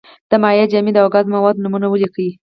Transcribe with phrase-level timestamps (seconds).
[0.29, 2.29] د مایع، جامد او ګاز موادو نومونه ولیکئ.